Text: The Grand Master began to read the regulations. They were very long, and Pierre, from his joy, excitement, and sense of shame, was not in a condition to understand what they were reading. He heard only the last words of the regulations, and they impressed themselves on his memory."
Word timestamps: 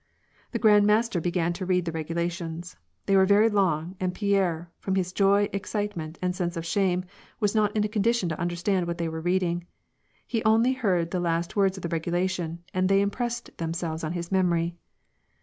The 0.51 0.57
Grand 0.57 0.87
Master 0.87 1.21
began 1.21 1.53
to 1.53 1.65
read 1.67 1.85
the 1.85 1.91
regulations. 1.91 2.75
They 3.05 3.15
were 3.15 3.27
very 3.27 3.49
long, 3.49 3.95
and 3.99 4.15
Pierre, 4.15 4.71
from 4.79 4.95
his 4.95 5.13
joy, 5.13 5.47
excitement, 5.53 6.17
and 6.23 6.35
sense 6.35 6.57
of 6.57 6.65
shame, 6.65 7.05
was 7.39 7.53
not 7.53 7.75
in 7.75 7.83
a 7.83 7.87
condition 7.87 8.27
to 8.29 8.39
understand 8.41 8.87
what 8.87 8.97
they 8.97 9.07
were 9.07 9.21
reading. 9.21 9.67
He 10.25 10.39
heard 10.39 10.47
only 10.47 10.73
the 11.05 11.19
last 11.19 11.55
words 11.55 11.77
of 11.77 11.83
the 11.83 11.89
regulations, 11.89 12.61
and 12.73 12.89
they 12.89 13.01
impressed 13.01 13.55
themselves 13.59 14.03
on 14.03 14.13
his 14.13 14.31
memory." 14.31 14.73